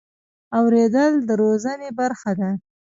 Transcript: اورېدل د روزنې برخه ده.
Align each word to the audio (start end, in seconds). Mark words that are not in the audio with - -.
اورېدل 0.57 1.11
د 1.27 1.29
روزنې 1.41 1.89
برخه 1.99 2.31
ده. 2.39 2.49